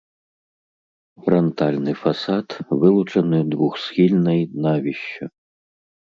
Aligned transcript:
Франтальны 1.25 1.93
фасад 2.03 2.47
вылучаны 2.83 3.39
двухсхільнай 3.51 4.41
навіссю. 4.65 5.25